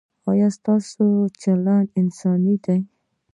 [0.29, 1.05] ایا ستاسو
[1.41, 2.77] چلند انساني دی؟